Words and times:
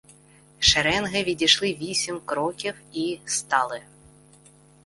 Шеренги 0.59 1.23
відійшли 1.23 1.73
вісім 1.73 2.19
кроків 2.25 2.75
і 2.93 3.19
стали. 3.25 3.81